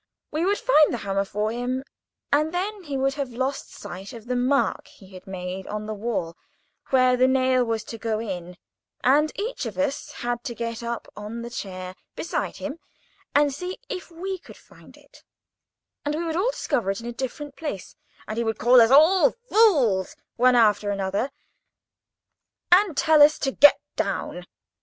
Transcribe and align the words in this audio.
We 0.31 0.45
would 0.45 0.57
find 0.57 0.91
the 0.91 0.97
hammer 1.05 1.23
for 1.25 1.51
him, 1.51 1.83
and 2.33 2.51
then 2.51 2.85
he 2.85 2.97
would 2.97 3.13
have 3.13 3.33
lost 3.33 3.71
sight 3.71 4.13
of 4.13 4.25
the 4.25 4.35
mark 4.35 4.87
he 4.87 5.13
had 5.13 5.27
made 5.27 5.67
on 5.67 5.85
the 5.85 5.93
wall, 5.93 6.35
where 6.89 7.15
the 7.15 7.27
nail 7.27 7.63
was 7.63 7.83
to 7.83 7.99
go 7.99 8.17
in, 8.19 8.57
and 9.03 9.31
each 9.35 9.67
of 9.67 9.77
us 9.77 10.11
had 10.11 10.43
to 10.45 10.55
get 10.55 10.81
up 10.81 11.07
on 11.15 11.43
the 11.43 11.51
chair, 11.51 11.95
beside 12.15 12.57
him, 12.57 12.79
and 13.35 13.53
see 13.53 13.77
if 13.89 14.09
we 14.09 14.39
could 14.39 14.57
find 14.57 14.97
it; 14.97 15.21
and 16.03 16.15
we 16.15 16.23
would 16.23 16.35
each 16.35 16.53
discover 16.53 16.89
it 16.89 16.99
in 16.99 17.05
a 17.05 17.11
different 17.13 17.55
place, 17.55 17.95
and 18.27 18.39
he 18.39 18.43
would 18.43 18.57
call 18.57 18.81
us 18.81 18.89
all 18.89 19.29
fools, 19.29 20.15
one 20.35 20.55
after 20.55 20.89
another, 20.89 21.29
and 22.71 22.97
tell 22.97 23.21
us 23.21 23.37
to 23.37 23.51
get 23.51 23.79
down. 23.95 24.47